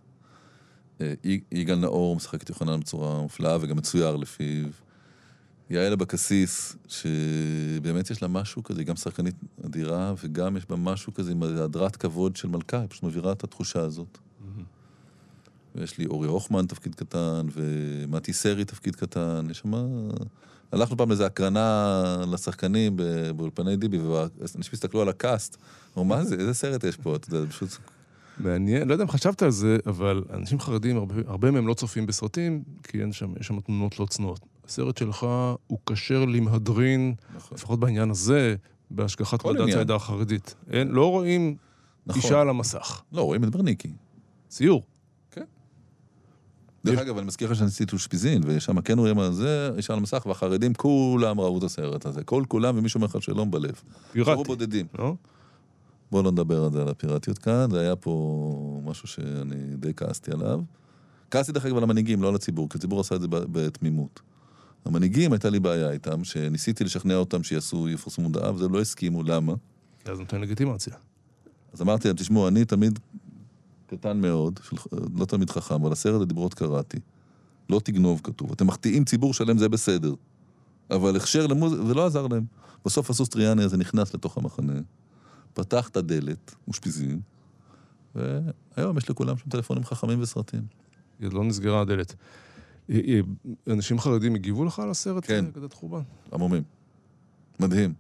[1.52, 4.66] יגאל נאור משחק את יוחנן בצורה מופלאה וגם מצויר לפיו.
[5.70, 9.34] יעל אבקסיס, שבאמת יש לה משהו כזה, היא גם שחקנית
[9.66, 13.44] אדירה, וגם יש בה משהו כזה עם הדרת כבוד של מלכה, היא פשוט מבהירה את
[13.44, 14.18] התחושה הזאת.
[15.74, 19.72] ויש לי אורי הוכמן תפקיד קטן, ומתי סרי תפקיד קטן, יש שם...
[20.72, 22.96] הלכנו פעם לאיזו הקרנה לשחקנים
[23.36, 25.56] באולפני דיבי, ואנשים הסתכלו על הקאסט,
[25.94, 27.16] אמרו, מה זה, איזה סרט יש פה?
[27.16, 27.68] אתה יודע, פשוט...
[28.42, 32.06] מעניין, לא יודע אם חשבת על זה, אבל אנשים חרדים, הרבה, הרבה מהם לא צופים
[32.06, 34.40] בסרטים, כי אין שם, יש שם תמונות לא צנועות.
[34.68, 35.26] הסרט שלך
[35.66, 37.56] הוא כשר למהדרין, נכון.
[37.58, 38.54] לפחות בעניין הזה,
[38.90, 39.78] בהשגחת ועדת עניין.
[39.78, 40.54] העדה החרדית.
[40.70, 41.56] אין, לא רואים
[42.06, 42.22] נכון.
[42.22, 43.02] אישה על המסך.
[43.12, 43.92] לא, רואים את ברניקי.
[44.48, 44.82] ציור.
[46.84, 49.98] דרך יש- אגב, אני מזכיר לך שעשיתי אושפיזין, ושם כן רואים על זה, אישה על
[49.98, 52.24] המסך, והחרדים כולם ראו את הסרט הזה.
[52.24, 53.72] כל כולם, ומישהו אומר לך שלום בלב.
[54.12, 54.86] פיראטי, בודדים.
[54.98, 55.14] לא?
[56.12, 60.32] בואו לא נדבר על זה, על הפיראטיות כאן, זה היה פה משהו שאני די כעסתי
[60.32, 60.60] עליו.
[61.30, 64.20] כעסתי דרך אגב על המנהיגים, לא על הציבור, כי הציבור עשה את זה בתמימות.
[64.84, 69.54] המנהיגים, הייתה לי בעיה איתם, שניסיתי לשכנע אותם שיעשו, יפרסמו מודעה, וזה לא הסכימו, למה?
[70.04, 70.94] אז נותן לגיטימציה.
[71.72, 72.98] אז אמרתי להם, תשמעו, אני תלמיד
[73.86, 74.76] קטן מאוד, של,
[75.18, 76.98] לא תלמיד חכם, אבל הסרט הדיברות קראתי.
[77.70, 78.52] לא תגנוב כתוב.
[78.52, 80.14] אתם מחטיאים ציבור שלם, זה בסדר.
[80.90, 82.44] אבל הכשר למוזיקה, זה לא עזר להם.
[82.84, 84.72] בסוף הסוס טריאני הזה נכנס לתוך המחנה,
[85.54, 87.20] פתח את הדלת, אושפיזין,
[88.14, 90.62] והיום יש לכולם שם טלפונים חכמים וסרטים.
[91.20, 92.14] לא נסגרה הדלת.
[93.66, 95.26] אנשים חרדים הגיבו לך על הסרט?
[95.26, 95.44] כן.
[95.54, 96.02] כדת חורבן.
[96.32, 96.62] עמומים.
[97.60, 97.94] מדהים.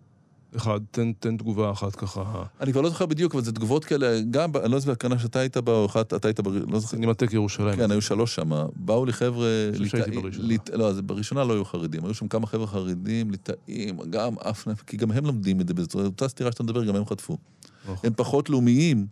[0.56, 2.42] אחד, תן, תן תגובה אחת ככה.
[2.60, 5.38] אני כבר לא זוכר בדיוק, אבל זה תגובות כאלה, גם, אני לא זוכר, הקרנה שאתה
[5.38, 6.48] היית בה, או אחת, אתה היית, ב...
[6.48, 7.76] לא זוכר, סינמטק ירושלים.
[7.76, 8.66] כן, היו שלוש שמה.
[8.76, 9.48] באו לי חבר'ה...
[9.72, 10.48] חושב שהייתי בראשונה.
[10.48, 12.04] ליט- לא, אז בראשונה לא היו חרדים.
[12.04, 14.68] היו שם כמה חבר'ה חרדים, ליטאים, גם אף...
[14.86, 17.38] כי גם הם לומדים את זה, בצורה- אותה סתירה שאתה מדבר, גם הם חטפו.
[17.84, 17.96] נכון.
[18.04, 19.06] הם פחות לאומיים,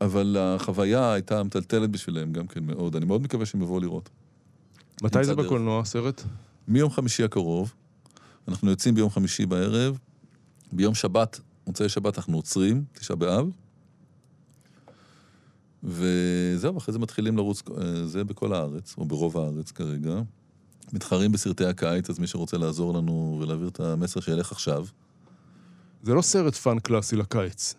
[0.00, 2.96] אבל החוויה הייתה מטלטלת בשבילם גם כן מאוד.
[2.96, 4.08] אני מאוד מקווה שהם יבואו לראות.
[5.02, 5.34] מתי זה.
[5.34, 6.22] בקולנוע, הסרט?
[6.68, 7.74] מיום חמישי הקרוב,
[8.48, 9.98] אנחנו יוצאים ביום חמישי בערב,
[10.72, 13.50] ביום שבת, מוצאי שבת אנחנו עוצרים, תשעה באב,
[15.84, 20.20] וזהו, אחרי זה מתחילים לרוץ, אה, זה בכל הארץ, או ברוב הארץ כרגע.
[20.92, 24.86] מתחרים בסרטי הקיץ, אז מי שרוצה לעזור לנו ולהעביר את המסר שילך עכשיו.
[26.02, 27.74] זה לא סרט fun קלאסי לקיץ.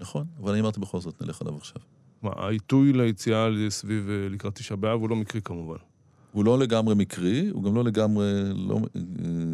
[0.00, 1.82] נכון, אבל אני אמרתי בכל זאת, נלך עליו עכשיו.
[2.22, 5.76] מה, העיתוי ליציאה סביב אה, לקראת תשעה באב הוא לא מקרי כמובן.
[6.32, 9.00] הוא לא לגמרי מקרי, הוא גם לא לגמרי לא אה,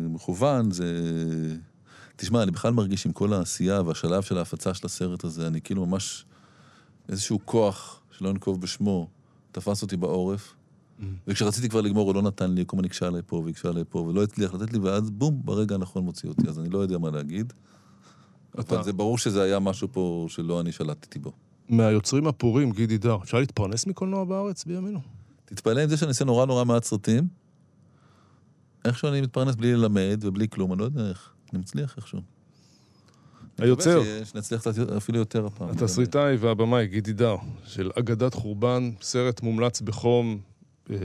[0.09, 0.85] מכוון, זה...
[2.21, 5.87] תשמע, אני בכלל מרגיש עם כל העשייה והשלב של ההפצה של הסרט הזה, אני כאילו
[5.87, 6.25] ממש
[7.09, 9.09] איזשהו כוח, שלא ננקוב בשמו,
[9.53, 10.55] תפס אותי בעורף.
[11.27, 13.99] וכשרציתי כבר לגמור, הוא לא נתן לי, כל הזמן הקשה עליי פה והקשה עליי פה,
[13.99, 17.11] ולא הצליח לתת לי, ואז בום, ברגע הנכון מוציא אותי, אז אני לא יודע מה
[17.11, 17.53] להגיד.
[18.61, 21.33] אתה- אבל זה ברור שזה היה משהו פה שלא אני שלטתי בו.
[21.69, 25.01] מהיוצרים הפורים, גידי דר, אפשר להתפרנס מקולנוע בארץ בימינו?
[25.45, 27.29] תתפלא עם זה שאני עושה נורא נורא מעט סרטים.
[28.85, 31.31] איכשהו אני מתפרנס בלי ללמד ובלי כלום, אני לא יודע איך.
[31.53, 32.21] אני מצליח איכשהו.
[33.59, 35.69] היוצר, שנצליח קצת אפילו יותר הפעם.
[35.69, 40.39] התסריטאי והבמאי גידי דר, של אגדת חורבן, סרט מומלץ בחום,
[40.91, 40.97] אה,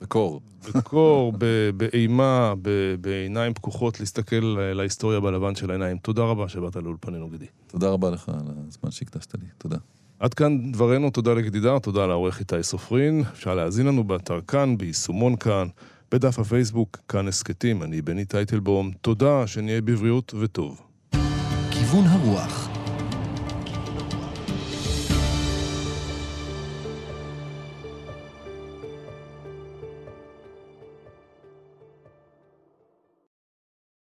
[0.00, 0.40] בקור.
[0.74, 1.32] בקור,
[1.76, 2.54] באימה,
[3.00, 5.98] בעיניים פקוחות, להסתכל להיסטוריה בלבן של העיניים.
[5.98, 7.46] תודה רבה שבאת לאולפנינו, גידי.
[7.66, 8.34] תודה רבה לך על
[8.68, 9.46] הזמן שהקדשת לי.
[9.58, 9.76] תודה.
[10.18, 13.24] עד כאן דברנו, תודה לגידי דר, תודה לעורך איתי סופרין.
[13.32, 15.68] אפשר להאזין לנו באתר כאן, ביישומון כאן,
[16.12, 18.90] בדף הפייסבוק, כאן הסכתים, אני בני טייטלבום.
[19.00, 20.80] תודה, שנהיה בבריאות וטוב.
[21.70, 22.65] כיוון הרוח